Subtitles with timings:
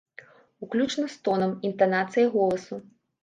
[0.67, 2.81] Уключна з тонам, інтанацыяй голасу.